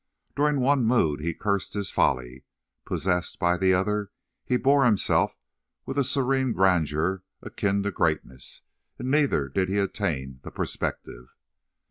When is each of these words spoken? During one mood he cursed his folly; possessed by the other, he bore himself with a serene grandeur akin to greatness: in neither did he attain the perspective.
During 0.35 0.61
one 0.61 0.83
mood 0.83 1.21
he 1.21 1.35
cursed 1.35 1.75
his 1.75 1.91
folly; 1.91 2.43
possessed 2.87 3.37
by 3.37 3.55
the 3.55 3.75
other, 3.75 4.09
he 4.43 4.57
bore 4.57 4.83
himself 4.83 5.37
with 5.85 5.95
a 5.95 6.03
serene 6.03 6.53
grandeur 6.53 7.21
akin 7.43 7.83
to 7.83 7.91
greatness: 7.91 8.63
in 8.97 9.11
neither 9.11 9.47
did 9.47 9.69
he 9.69 9.77
attain 9.77 10.39
the 10.41 10.49
perspective. 10.49 11.35